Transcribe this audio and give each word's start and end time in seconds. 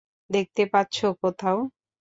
দেখতে 0.29 0.63
পাচ্ছো 0.71 1.07
কোথাও? 1.21 1.57